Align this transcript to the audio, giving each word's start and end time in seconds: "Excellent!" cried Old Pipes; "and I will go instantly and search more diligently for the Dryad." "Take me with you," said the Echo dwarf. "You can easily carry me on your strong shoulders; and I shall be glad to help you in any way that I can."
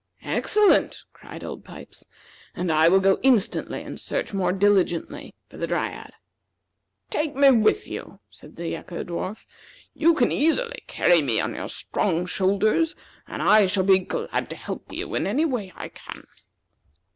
"Excellent!" 0.25 1.03
cried 1.13 1.43
Old 1.43 1.63
Pipes; 1.63 2.07
"and 2.55 2.71
I 2.71 2.87
will 2.89 2.99
go 2.99 3.19
instantly 3.21 3.83
and 3.83 3.99
search 4.01 4.33
more 4.33 4.51
diligently 4.51 5.35
for 5.47 5.57
the 5.57 5.67
Dryad." 5.67 6.13
"Take 7.11 7.35
me 7.35 7.51
with 7.51 7.87
you," 7.87 8.19
said 8.31 8.55
the 8.55 8.75
Echo 8.75 9.03
dwarf. 9.03 9.45
"You 9.93 10.15
can 10.15 10.31
easily 10.31 10.83
carry 10.87 11.21
me 11.21 11.39
on 11.39 11.53
your 11.53 11.69
strong 11.69 12.25
shoulders; 12.25 12.95
and 13.27 13.43
I 13.43 13.67
shall 13.67 13.83
be 13.83 13.99
glad 13.99 14.49
to 14.49 14.55
help 14.55 14.91
you 14.91 15.13
in 15.13 15.27
any 15.27 15.45
way 15.45 15.67
that 15.67 15.79
I 15.79 15.89
can." 15.89 16.25